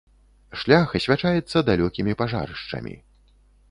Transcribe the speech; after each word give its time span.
Шлях 0.61 0.95
асвячаецца 1.01 1.57
далёкімі 1.71 2.19
пажарышчамі. 2.25 3.01